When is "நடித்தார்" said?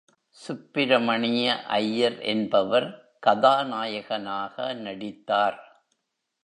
4.73-5.59